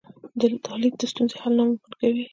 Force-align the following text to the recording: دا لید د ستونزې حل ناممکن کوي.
دا 0.67 0.73
لید 0.81 0.95
د 0.99 1.03
ستونزې 1.11 1.35
حل 1.41 1.53
ناممکن 1.57 1.91
کوي. 2.01 2.25